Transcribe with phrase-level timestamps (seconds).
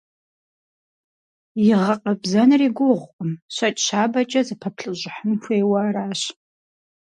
[1.69, 6.21] И гъэкъэбзэнри гугъукъым: щэкӏ щабэкӏэ зэпыплъэщӏыхьын хуейуэ аращ.